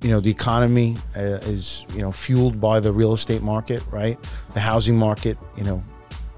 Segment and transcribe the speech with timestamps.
[0.00, 4.16] you know the economy uh, is you know fueled by the real estate market right?
[4.54, 5.82] The housing market you know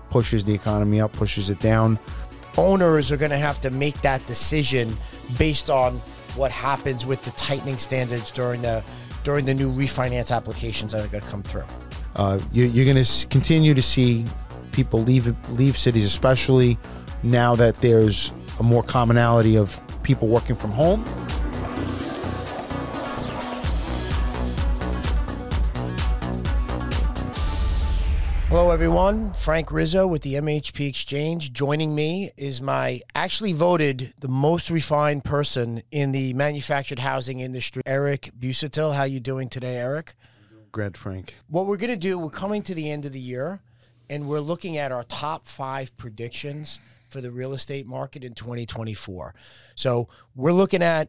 [0.08, 1.99] pushes the economy up pushes it down.
[2.57, 4.96] Owners are going to have to make that decision
[5.38, 5.99] based on
[6.36, 8.84] what happens with the tightening standards during the
[9.25, 11.66] during the new refinance applications that are going to come through.
[12.16, 14.24] Uh, you, you're going to continue to see
[14.72, 16.79] people leave leave cities especially
[17.22, 21.04] now that there's a more commonality of people working from home
[28.50, 29.32] Hello, everyone.
[29.32, 31.52] Frank Rizzo with the MHP Exchange.
[31.52, 37.80] Joining me is my actually voted the most refined person in the manufactured housing industry,
[37.86, 38.96] Eric Busuttil.
[38.96, 40.14] How you doing today, Eric?
[40.72, 41.36] Great, Frank.
[41.46, 43.62] What we're going to do, we're coming to the end of the year,
[44.10, 49.32] and we're looking at our top five predictions for the real estate market in 2024.
[49.77, 51.08] So we're looking at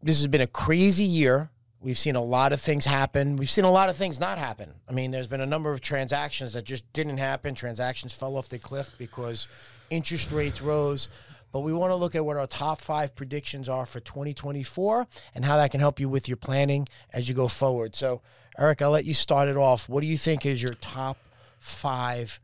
[0.00, 1.50] this has been a crazy year
[1.82, 3.36] We've seen a lot of things happen.
[3.36, 4.72] We've seen a lot of things not happen.
[4.88, 7.56] I mean, there's been a number of transactions that just didn't happen.
[7.56, 9.48] Transactions fell off the cliff because
[9.90, 11.08] interest rates rose.
[11.50, 15.44] But we want to look at what our top five predictions are for 2024 and
[15.44, 17.96] how that can help you with your planning as you go forward.
[17.96, 18.22] So,
[18.56, 19.88] Eric, I'll let you start it off.
[19.88, 21.18] What do you think is your top
[21.58, 22.38] five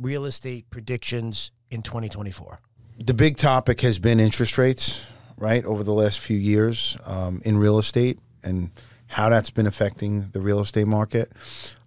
[0.00, 2.58] real estate predictions in 2024?
[2.98, 5.06] The big topic has been interest rates,
[5.38, 8.70] right, over the last few years um, in real estate and
[9.08, 11.32] how that's been affecting the real estate market.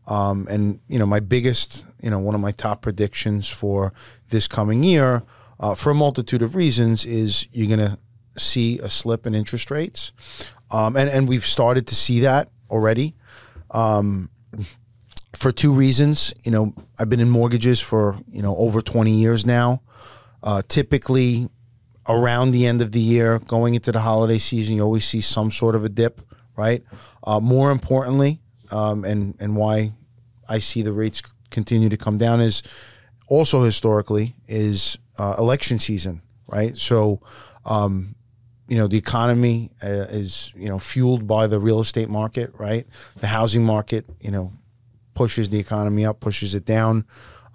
[0.07, 3.93] Um, and you know, my biggest, you know, one of my top predictions for
[4.29, 5.23] this coming year,
[5.59, 7.97] uh, for a multitude of reasons, is you're going to
[8.37, 10.13] see a slip in interest rates,
[10.71, 13.15] um, and and we've started to see that already.
[13.71, 14.29] Um,
[15.33, 19.45] for two reasons, you know, I've been in mortgages for you know over 20 years
[19.45, 19.81] now.
[20.41, 21.49] Uh, typically,
[22.07, 25.51] around the end of the year, going into the holiday season, you always see some
[25.51, 26.21] sort of a dip
[26.57, 26.83] right?
[27.23, 28.41] Uh, more importantly,
[28.71, 29.93] um, and and why
[30.49, 32.61] I see the rates continue to come down is
[33.27, 36.77] also historically is uh, election season, right?
[36.77, 37.21] So,
[37.65, 38.15] um,
[38.67, 42.85] you know, the economy uh, is you know fueled by the real estate market, right?
[43.19, 44.53] The housing market, you know,
[45.13, 47.05] pushes the economy up, pushes it down.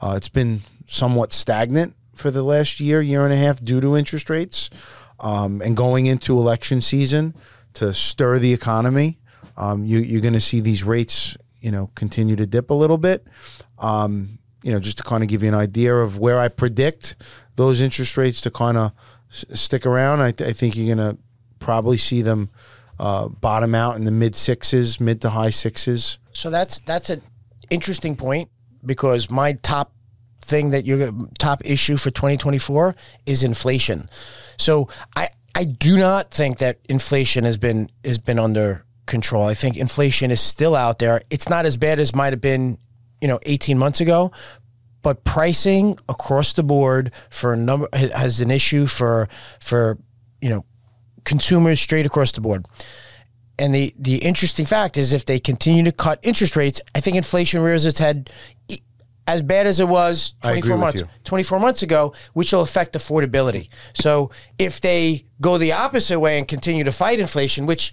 [0.00, 3.96] Uh, it's been somewhat stagnant for the last year, year and a half due to
[3.96, 4.70] interest rates.
[5.20, 7.34] Um, and going into election season,
[7.74, 9.18] to stir the economy.
[9.56, 12.98] Um, you, you're going to see these rates, you know, continue to dip a little
[12.98, 13.26] bit.
[13.78, 17.16] Um, you know, just to kind of give you an idea of where I predict
[17.56, 18.92] those interest rates to kind of
[19.30, 20.20] s- stick around.
[20.20, 21.20] I, th- I, think you're going to
[21.58, 22.50] probably see them
[22.98, 26.18] uh, bottom out in the mid sixes, mid to high sixes.
[26.32, 27.22] So that's that's an
[27.70, 28.50] interesting point
[28.84, 29.92] because my top
[30.42, 32.94] thing that you're going to top issue for 2024
[33.26, 34.08] is inflation.
[34.58, 39.44] So I I do not think that inflation has been has been under control.
[39.44, 41.22] I think inflation is still out there.
[41.30, 42.78] It's not as bad as might have been,
[43.20, 44.32] you know, 18 months ago,
[45.02, 49.28] but pricing across the board for a number has an issue for
[49.60, 49.98] for,
[50.40, 50.64] you know,
[51.24, 52.66] consumers straight across the board.
[53.58, 57.16] And the the interesting fact is if they continue to cut interest rates, I think
[57.16, 58.30] inflation rears its head
[59.26, 63.68] as bad as it was 24 months 24 months ago which will affect affordability.
[63.94, 67.92] So if they go the opposite way and continue to fight inflation which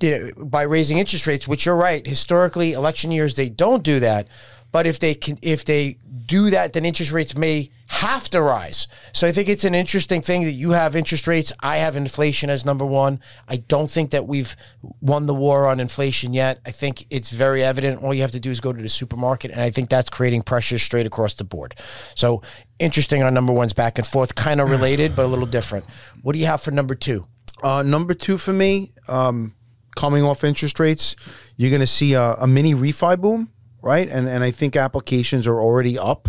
[0.00, 4.00] you know, by raising interest rates which you're right historically election years they don't do
[4.00, 4.28] that.
[4.70, 8.88] But if they can if they do that then interest rates may have to rise.
[9.12, 11.52] So I think it's an interesting thing that you have interest rates.
[11.60, 13.20] I have inflation as number one.
[13.48, 14.56] I don't think that we've
[15.00, 16.60] won the war on inflation yet.
[16.66, 18.02] I think it's very evident.
[18.02, 20.42] All you have to do is go to the supermarket, and I think that's creating
[20.42, 21.74] pressure straight across the board.
[22.14, 22.42] So
[22.78, 25.84] interesting on number one's back and forth, kind of related, but a little different.
[26.22, 27.26] What do you have for number two?
[27.62, 29.54] Uh, number two for me, um,
[29.96, 31.16] coming off interest rates,
[31.56, 33.50] you're going to see a, a mini refi boom,
[33.84, 34.08] right?
[34.08, 36.28] And and I think applications are already up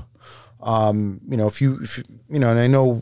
[0.65, 3.01] um, you know, if you, if, you know, and I know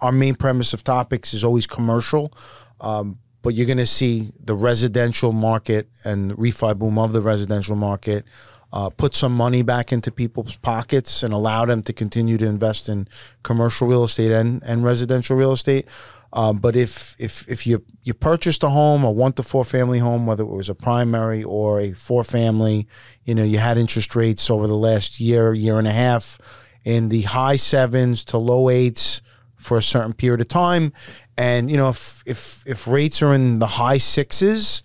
[0.00, 2.32] our main premise of topics is always commercial,
[2.80, 7.74] um, but you're going to see the residential market and refi boom of the residential
[7.74, 8.24] market
[8.72, 12.88] uh, put some money back into people's pockets and allow them to continue to invest
[12.88, 13.08] in
[13.42, 15.88] commercial real estate and, and residential real estate.
[16.32, 19.98] Um, but if if if you you purchased a home, a one to four family
[19.98, 22.86] home, whether it was a primary or a four family,
[23.24, 26.38] you know you had interest rates over the last year, year and a half
[26.84, 29.22] in the high sevens to low eights
[29.56, 30.92] for a certain period of time.
[31.36, 34.82] And you know, if if if rates are in the high sixes,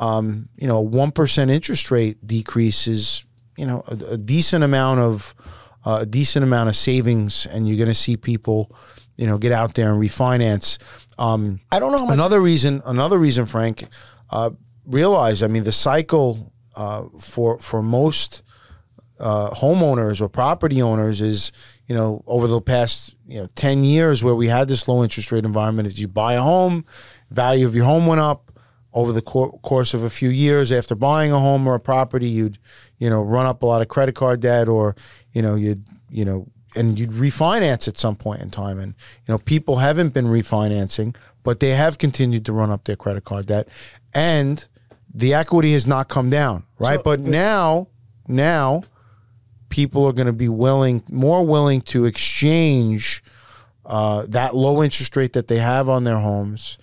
[0.00, 3.24] um, you know, a one percent interest rate decrease is
[3.56, 5.34] you know a, a decent amount of
[5.84, 8.74] uh, a decent amount of savings, and you're going to see people,
[9.18, 10.78] you know, get out there and refinance.
[11.18, 12.06] Um, I don't know.
[12.06, 13.84] Much- another reason, another reason, Frank.
[14.30, 14.50] Uh,
[14.86, 18.42] realize, I mean, the cycle uh, for for most
[19.18, 21.50] uh, homeowners or property owners is,
[21.88, 25.32] you know, over the past you know ten years where we had this low interest
[25.32, 25.88] rate environment.
[25.88, 26.84] Is you buy a home,
[27.30, 28.52] value of your home went up
[28.92, 32.28] over the cor- course of a few years after buying a home or a property.
[32.28, 32.58] You'd
[32.98, 34.94] you know run up a lot of credit card debt, or
[35.32, 38.78] you know you'd you know and you'd refinance at some point in time.
[38.78, 38.94] And
[39.26, 43.24] you know people haven't been refinancing, but they have continued to run up their credit
[43.24, 43.68] card debt,
[44.14, 44.64] and
[45.14, 46.98] the equity has not come down, right?
[46.98, 47.88] So- but now,
[48.26, 48.82] now
[49.70, 53.22] people are going to be willing, more willing to exchange
[53.86, 56.76] uh, that low interest rate that they have on their homes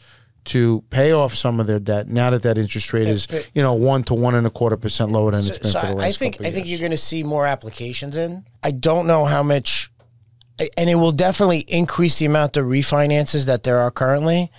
[0.45, 2.07] to pay off some of their debt.
[2.07, 4.77] Now that that interest rate is, but- you know, one to one and a quarter
[4.77, 6.91] percent lower than it's been so for the last I think I think you're going
[6.91, 8.45] to see more applications in.
[8.63, 9.91] I don't know how much,
[10.77, 14.51] and it will definitely increase the amount of refinances that there are currently.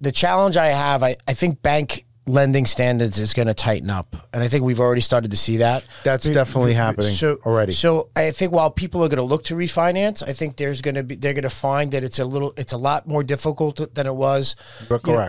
[0.00, 4.16] The challenge I have, I, I think bank lending standards is going to tighten up,
[4.32, 5.84] and I think we've already started to see that.
[6.04, 7.72] That's definitely happening so already.
[7.72, 10.94] So I think while people are going to look to refinance, I think there's going
[10.94, 13.94] to be they're going to find that it's a little it's a lot more difficult
[13.94, 14.56] than it was.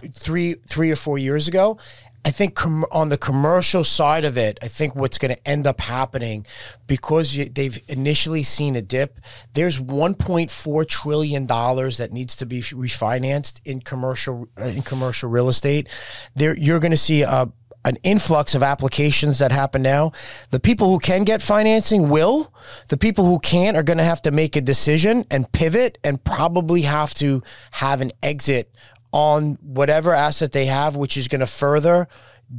[0.03, 1.77] Know, three three or four years ago.
[2.25, 5.68] I think com- on the commercial side of it, I think what's going to end
[5.68, 6.48] up happening
[6.88, 9.19] because you, they've initially seen a dip.
[9.54, 15.50] There's 1.4 trillion dollars that needs to be refinanced in commercial uh, in commercial real
[15.50, 15.88] estate.
[16.33, 17.51] There, you're going to see a
[17.86, 20.12] an influx of applications that happen now.
[20.50, 22.51] The people who can get financing will.
[22.88, 26.24] The people who can't are going to have to make a decision and pivot and
[26.24, 28.71] probably have to have an exit
[29.16, 32.06] on whatever asset they have, which is going to further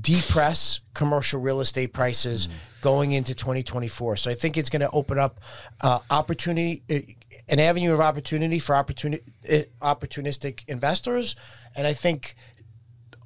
[0.00, 2.48] depress commercial real estate prices
[2.80, 4.16] going into 2024.
[4.16, 5.38] So I think it's going to open up
[5.82, 7.00] uh, opportunity, uh,
[7.50, 9.20] an avenue of opportunity for opportuni-
[9.52, 11.36] uh, opportunistic investors,
[11.76, 12.36] and I think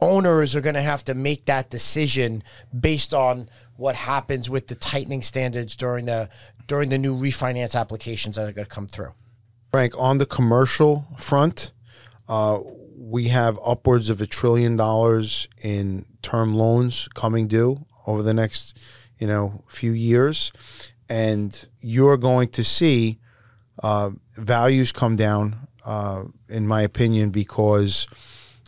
[0.01, 2.43] owners are going to have to make that decision
[2.79, 6.29] based on what happens with the tightening standards during the
[6.67, 9.13] during the new refinance applications that are going to come through.
[9.71, 11.71] Frank, on the commercial front,
[12.29, 12.59] uh,
[13.11, 18.79] we have upwards of a trillion dollars in term loans coming due over the next,
[19.19, 20.53] you know, few years,
[21.09, 23.19] and you're going to see
[23.83, 28.07] uh, values come down, uh, in my opinion, because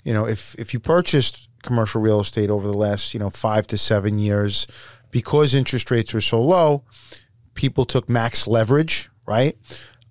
[0.02, 3.66] you know if if you purchased commercial real estate over the last you know five
[3.68, 4.66] to seven years,
[5.12, 6.82] because interest rates were so low,
[7.54, 9.56] people took max leverage, right?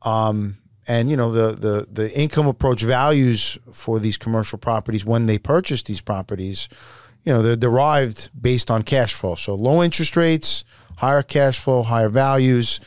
[0.04, 0.58] Um,
[0.88, 5.38] and you know the the the income approach values for these commercial properties when they
[5.38, 6.68] purchase these properties,
[7.24, 9.36] you know they're derived based on cash flow.
[9.36, 10.64] So low interest rates,
[10.98, 12.80] higher cash flow, higher values.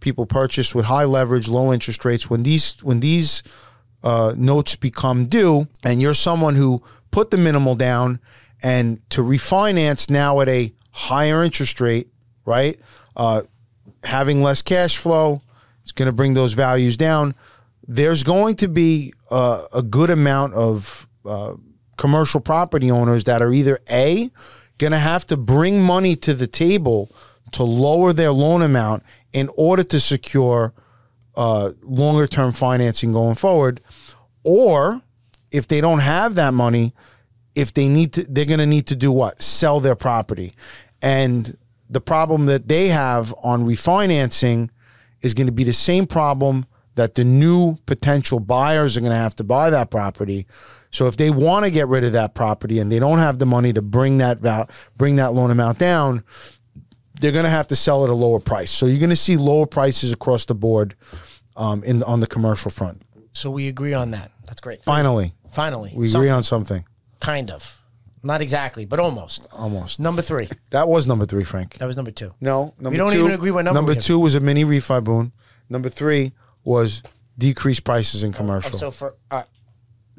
[0.00, 2.28] People purchase with high leverage, low interest rates.
[2.28, 3.42] When these when these
[4.02, 8.20] uh, notes become due, and you're someone who put the minimal down,
[8.62, 12.08] and to refinance now at a higher interest rate,
[12.44, 12.78] right?
[13.16, 13.42] Uh,
[14.04, 15.42] having less cash flow,
[15.86, 17.36] it's going to bring those values down.
[17.86, 21.54] There's going to be uh, a good amount of uh,
[21.96, 24.28] commercial property owners that are either a
[24.78, 27.08] going to have to bring money to the table
[27.52, 30.74] to lower their loan amount in order to secure
[31.36, 33.80] uh, longer term financing going forward,
[34.42, 35.02] or
[35.52, 36.94] if they don't have that money,
[37.54, 39.40] if they need to, they're going to need to do what?
[39.40, 40.52] Sell their property.
[41.00, 41.56] And
[41.88, 44.70] the problem that they have on refinancing
[45.22, 49.16] is going to be the same problem that the new potential buyers are going to
[49.16, 50.46] have to buy that property.
[50.90, 53.44] So if they want to get rid of that property and they don't have the
[53.46, 56.24] money to bring that val- bring that loan amount down,
[57.20, 58.70] they're going to have to sell at a lower price.
[58.70, 60.94] So you're going to see lower prices across the board
[61.56, 63.02] um, in on the commercial front.
[63.32, 64.30] So we agree on that.
[64.46, 64.84] That's great.
[64.84, 66.84] Finally, Finally, we Some- agree on something.
[67.20, 67.80] kind of,
[68.22, 69.46] not exactly, but almost.
[69.52, 70.00] Almost.
[70.00, 70.48] Number three.
[70.70, 71.74] That was number three, Frank.
[71.74, 72.34] That was number two.
[72.40, 75.02] No, number don't two, even agree what number Number we two was a mini refi
[75.02, 75.32] boon.
[75.68, 76.32] Number three
[76.64, 77.02] was
[77.38, 78.78] decreased prices in commercial.
[78.78, 79.44] So for uh,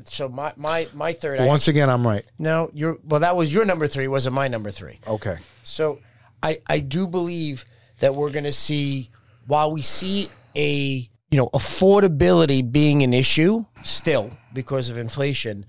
[0.05, 1.39] so my my my third.
[1.39, 2.25] I, Once again, I'm right.
[2.37, 3.19] no, you're well.
[3.19, 4.07] That was your number three.
[4.07, 4.99] Wasn't my number three.
[5.07, 5.35] Okay.
[5.63, 5.99] So
[6.43, 7.65] I I do believe
[7.99, 9.09] that we're going to see
[9.47, 15.65] while we see a you know affordability being an issue still because of inflation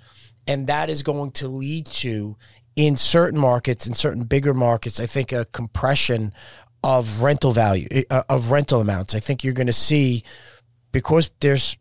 [0.48, 2.36] and that is going to lead to
[2.74, 6.32] in certain markets in certain bigger markets I think a compression
[6.82, 9.14] of rental value uh, of rental amounts.
[9.14, 10.22] I think you're going to see
[10.92, 11.76] because there's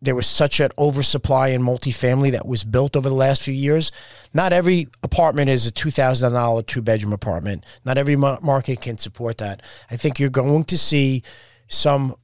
[0.00, 3.90] there was such an oversupply in multifamily that was built over the last few years.
[4.32, 7.64] Not every apartment is a two thousand dollar two bedroom apartment.
[7.84, 9.62] Not every market can support that.
[9.90, 11.22] I think you're going to see
[11.66, 12.14] some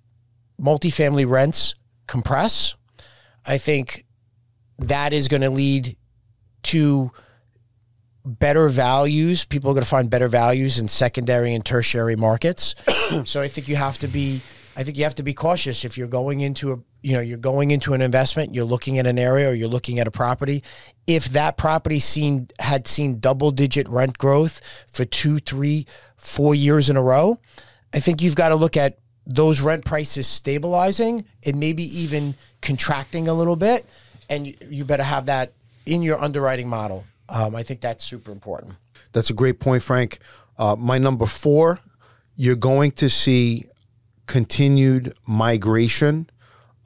[0.60, 1.74] multifamily rents
[2.06, 2.76] compress.
[3.44, 4.06] I think
[4.78, 5.96] that is going to lead
[6.64, 7.10] to
[8.24, 9.44] better values.
[9.44, 12.74] People are going to find better values in secondary and tertiary markets.
[13.24, 14.40] so I think you have to be.
[14.76, 17.38] I think you have to be cautious if you're going into a you know you're
[17.38, 18.54] going into an investment.
[18.54, 20.62] You're looking at an area or you're looking at a property.
[21.06, 26.88] If that property seen had seen double digit rent growth for two, three, four years
[26.88, 27.38] in a row,
[27.94, 33.28] I think you've got to look at those rent prices stabilizing and maybe even contracting
[33.28, 33.88] a little bit,
[34.28, 35.52] and you, better have that
[35.86, 37.04] in your underwriting model.
[37.28, 38.74] Um, I think that's super important.
[39.12, 40.18] That's a great point, Frank.
[40.58, 41.80] Uh, my number four,
[42.36, 43.64] you're going to see
[44.26, 46.28] continued migration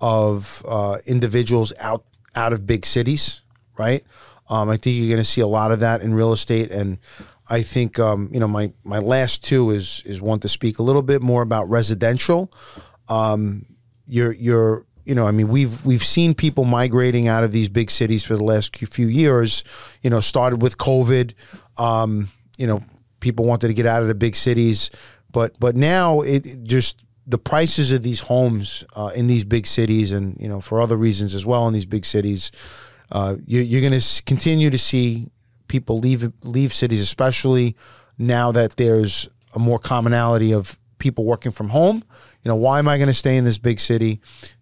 [0.01, 2.05] of uh, individuals out
[2.35, 3.43] out of big cities,
[3.77, 4.05] right?
[4.49, 6.99] Um, I think you're going to see a lot of that in real estate, and
[7.49, 10.83] I think um, you know my my last two is is one to speak a
[10.83, 12.53] little bit more about residential.
[13.09, 13.67] Um,
[14.07, 17.91] you're you're you know I mean we've we've seen people migrating out of these big
[17.91, 19.65] cities for the last few years.
[20.03, 21.33] You know, started with COVID.
[21.79, 22.83] Um, you know,
[23.21, 24.91] people wanted to get out of the big cities,
[25.33, 30.13] but but now it just the prices of these homes uh, in these big cities,
[30.13, 32.53] and you know for other reasons as well in these big cities,
[33.11, 35.31] uh, you, you're going to continue to see
[35.69, 37.77] people leave leave cities, especially
[38.19, 42.03] now that there's a more commonality of people working from home.
[42.43, 44.21] You know, why am I going to stay in this big city?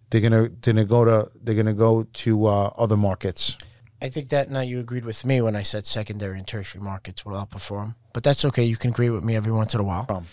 [0.09, 3.57] They're gonna they're gonna go to they're gonna go to uh, other markets.
[4.01, 7.25] I think that now you agreed with me when I said secondary and tertiary markets
[7.25, 8.63] will outperform, but that's okay.
[8.63, 10.25] You can agree with me every once in a while.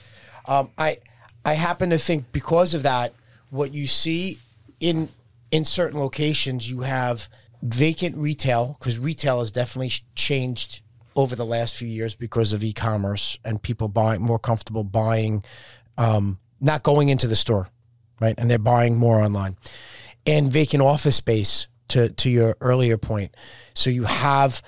[0.46, 0.98] Um, I
[1.44, 3.14] I happen to think because of that,
[3.50, 4.38] what you see
[4.80, 5.08] in
[5.50, 7.28] in certain locations, you have
[7.62, 10.82] vacant retail because retail has definitely changed
[11.16, 15.42] over the last few years because of e-commerce and people buying more comfortable buying,
[15.96, 17.68] um, not going into the store,
[18.20, 18.34] right?
[18.38, 19.56] And they're buying more online,
[20.26, 21.66] and vacant office space.
[21.88, 23.34] To to your earlier point,
[23.74, 24.62] so you have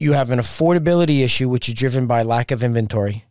[0.00, 3.24] you have an affordability issue which is driven by lack of inventory,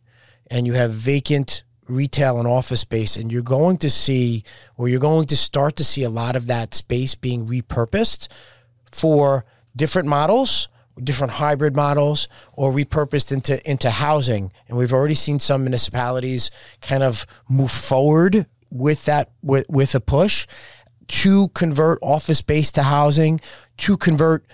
[0.50, 4.42] and you have vacant retail and office space, and you're going to see,
[4.76, 8.28] or you're going to start to see a lot of that space being repurposed
[8.90, 9.44] for
[9.76, 10.68] different models,
[11.02, 14.50] different hybrid models, or repurposed into into housing.
[14.66, 18.46] And we've already seen some municipalities kind of move forward
[18.78, 20.46] with that with, with a push
[21.08, 23.40] to convert office space to housing,
[23.78, 24.44] to convert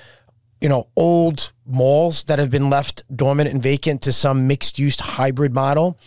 [0.60, 4.98] you know old malls that have been left dormant and vacant to some mixed use
[5.00, 5.98] hybrid model.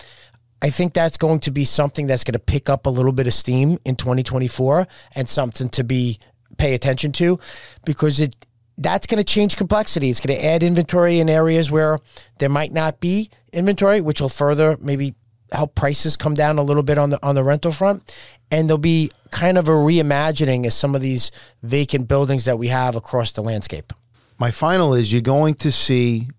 [0.61, 3.27] I think that's going to be something that's going to pick up a little bit
[3.27, 6.19] of steam in 2024 and something to be
[6.57, 7.37] pay attention to
[7.83, 8.35] because it
[8.77, 10.09] that's going to change complexity.
[10.09, 11.99] It's going to add inventory in areas where
[12.39, 15.15] there might not be inventory, which will further maybe
[15.55, 18.15] help prices come down a little bit on the on the rental front.
[18.51, 21.31] And there'll be kind of a reimagining of some of these
[21.63, 23.91] vacant buildings that we have across the landscape.
[24.37, 26.29] My final is you're going to see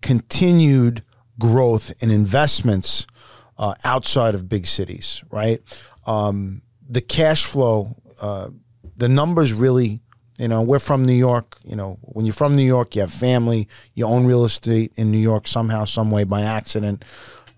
[0.00, 1.02] continued
[1.38, 3.06] growth in investments
[3.58, 5.60] uh, outside of big cities, right?
[6.06, 8.50] Um, the cash flow uh,
[8.96, 10.00] the numbers really,
[10.38, 11.56] you know, we're from New York.
[11.64, 15.10] You know, when you're from New York, you have family, you own real estate in
[15.10, 17.04] New York somehow, some way by accident.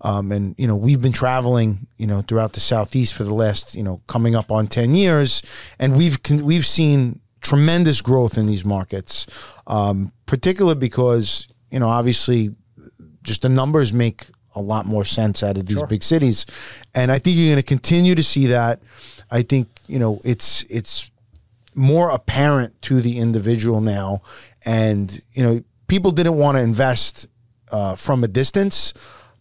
[0.03, 3.75] Um, and you know, we've been traveling, you know, throughout the southeast for the last,
[3.75, 5.41] you know, coming up on ten years,
[5.79, 9.25] and we've we've seen tremendous growth in these markets,
[9.67, 12.53] um, particularly because you know, obviously,
[13.23, 15.87] just the numbers make a lot more sense out of these sure.
[15.87, 16.45] big cities,
[16.93, 18.81] and I think you're going to continue to see that.
[19.31, 21.09] I think you know it's it's
[21.75, 24.21] more apparent to the individual now.
[24.65, 27.27] And, you know, people didn't want to invest
[27.71, 28.93] uh, from a distance,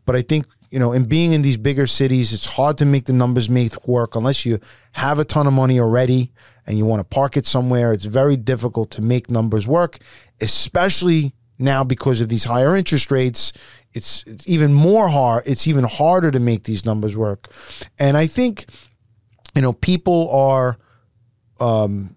[0.05, 3.05] but I think, you know, in being in these bigger cities, it's hard to make
[3.05, 4.59] the numbers make work unless you
[4.93, 6.33] have a ton of money already
[6.67, 7.93] and you want to park it somewhere.
[7.93, 9.99] It's very difficult to make numbers work,
[10.41, 13.53] especially now because of these higher interest rates.
[13.93, 15.45] It's, it's even more hard.
[15.47, 17.49] It's even harder to make these numbers work.
[17.99, 18.65] And I think,
[19.55, 20.79] you know, people are,
[21.61, 22.17] um,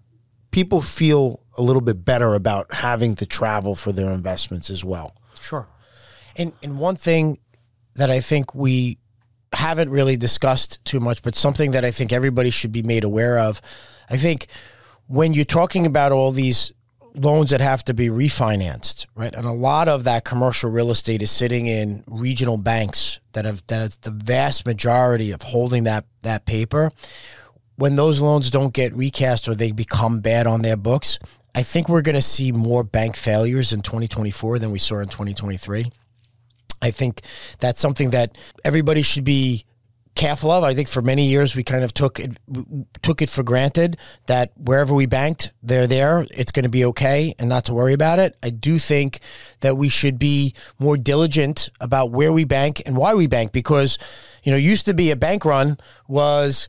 [0.50, 5.14] people feel a little bit better about having to travel for their investments as well.
[5.40, 5.68] Sure.
[6.36, 7.38] And and one thing
[7.96, 8.98] that I think we
[9.52, 13.38] haven't really discussed too much, but something that I think everybody should be made aware
[13.38, 13.60] of.
[14.10, 14.46] I think
[15.06, 16.72] when you're talking about all these
[17.14, 19.34] loans that have to be refinanced, right?
[19.34, 23.66] And a lot of that commercial real estate is sitting in regional banks that have
[23.68, 26.90] that is the vast majority of holding that that paper
[27.76, 31.18] when those loans don't get recast or they become bad on their books,
[31.54, 35.08] I think we're going to see more bank failures in 2024 than we saw in
[35.08, 35.90] 2023.
[36.82, 37.22] I think
[37.60, 39.64] that's something that everybody should be
[40.16, 40.64] careful of.
[40.64, 42.38] I think for many years we kind of took it
[43.02, 46.26] took it for granted that wherever we banked, they're there.
[46.30, 48.36] It's going to be okay, and not to worry about it.
[48.42, 49.20] I do think
[49.60, 53.98] that we should be more diligent about where we bank and why we bank because
[54.42, 55.78] you know used to be a bank run
[56.08, 56.68] was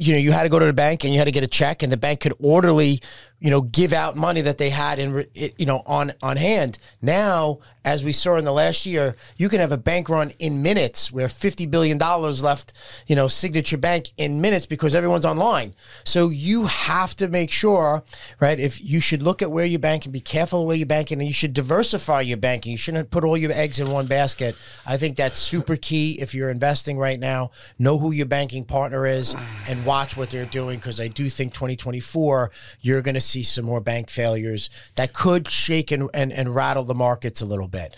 [0.00, 1.46] you know, you had to go to the bank and you had to get a
[1.46, 3.02] check, and the bank could orderly,
[3.40, 6.78] you know, give out money that they had in, you know, on on hand.
[7.00, 10.62] Now, as we saw in the last year, you can have a bank run in
[10.62, 12.74] minutes, where fifty billion dollars left,
[13.06, 15.74] you know, Signature Bank in minutes because everyone's online.
[16.04, 18.04] So you have to make sure,
[18.40, 18.60] right?
[18.60, 21.24] If you should look at where you bank and be careful where you bank, and
[21.24, 22.72] you should diversify your banking.
[22.72, 24.54] You shouldn't put all your eggs in one basket.
[24.86, 27.52] I think that's super key if you're investing right now.
[27.78, 29.34] Know who your banking partner is
[29.66, 33.64] and watch what they're doing because I do think 2024 you're going to see some
[33.64, 37.94] more bank failures that could shake and, and, and rattle the markets a little bit.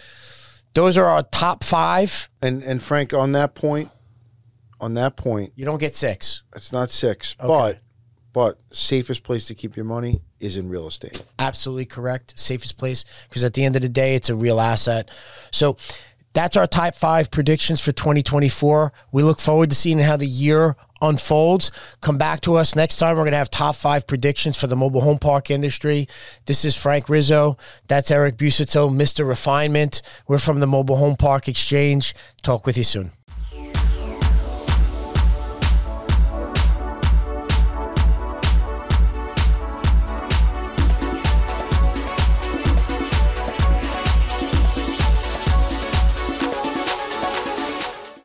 [0.75, 2.29] Those are our top five.
[2.41, 3.91] And and Frank, on that point,
[4.81, 6.43] on that point, You don't get six.
[6.57, 7.79] it's not six, but
[8.33, 11.23] but safest place to keep your money is in real estate.
[11.39, 12.39] Absolutely correct.
[12.39, 15.11] Safest place because at the end of the day, it's a real asset.
[15.51, 15.77] So
[16.33, 18.93] that's our top five predictions for 2024.
[19.13, 21.71] We look forward to seeing how the year unfolds.
[22.01, 23.17] Come back to us next time.
[23.17, 26.09] We're going to have top five predictions for the mobile home park industry.
[26.47, 27.59] This is Frank Rizzo.
[27.89, 29.27] That's Eric Busuttil, Mr.
[29.27, 30.03] Refinement.
[30.29, 32.15] We're from the Mobile Home Park Exchange.
[32.43, 33.11] Talk with you soon.